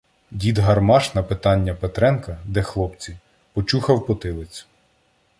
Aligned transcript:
Дід 0.31 0.57
Гармаш 0.57 1.15
на 1.15 1.23
питання 1.23 1.73
Петренка, 1.73 2.37
де 2.45 2.63
хлопці, 2.63 3.17
почухав 3.53 4.05
потилицю. 4.05 4.65